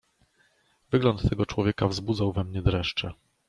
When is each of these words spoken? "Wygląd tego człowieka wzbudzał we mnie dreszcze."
"Wygląd 0.91 1.29
tego 1.29 1.45
człowieka 1.45 1.87
wzbudzał 1.87 2.33
we 2.33 2.43
mnie 2.43 2.61
dreszcze." 2.61 3.11